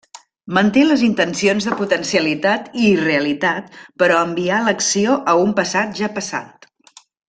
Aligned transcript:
Manté 0.57 0.85
les 0.91 1.03
intencions 1.07 1.67
de 1.67 1.75
potencialitat 1.83 2.73
i 2.85 2.87
irrealitat 2.95 3.79
però 4.05 4.25
enviar 4.31 4.65
l'acció 4.69 5.23
a 5.37 5.41
un 5.47 5.57
passat 5.63 5.97
ja 6.05 6.15
passat. 6.21 6.73